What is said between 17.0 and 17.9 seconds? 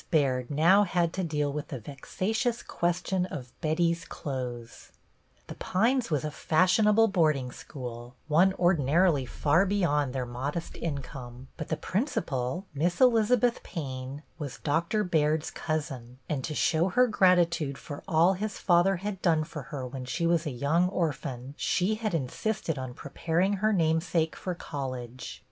gratitude